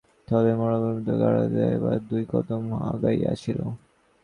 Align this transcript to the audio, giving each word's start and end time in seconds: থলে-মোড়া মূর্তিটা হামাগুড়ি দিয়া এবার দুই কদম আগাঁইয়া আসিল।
থলে-মোড়া 0.27 0.77
মূর্তিটা 0.83 1.13
হামাগুড়ি 1.13 1.47
দিয়া 1.53 1.67
এবার 1.77 1.97
দুই 2.09 2.23
কদম 2.31 2.63
আগাঁইয়া 2.89 3.29
আসিল। 3.33 3.59